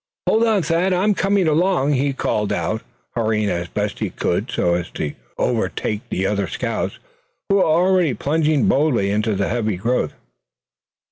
[0.27, 2.81] "Hold on, Thad, I'm coming along!" he called out,
[3.13, 6.97] hurrying as best he could so as to overtake the other scouts,
[7.49, 10.15] who were already plunging boldly into the heavy growth.